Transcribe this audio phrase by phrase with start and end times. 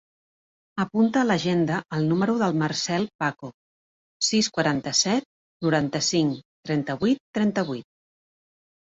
[0.83, 3.49] Apunta a l'agenda el número del Marcèl Paco:
[4.29, 5.29] sis, quaranta-set,
[5.67, 7.87] noranta-cinc, trenta-vuit, trenta-vuit.